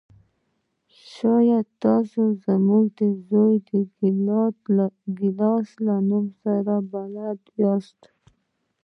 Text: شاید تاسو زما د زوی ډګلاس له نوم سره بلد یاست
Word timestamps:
شاید 1.11 1.65
تاسو 1.85 2.21
زما 2.45 2.79
د 2.99 3.01
زوی 3.29 3.53
ډګلاس 3.67 5.69
له 5.85 5.95
نوم 6.09 6.25
سره 6.43 6.73
بلد 6.91 7.39
یاست 7.61 7.99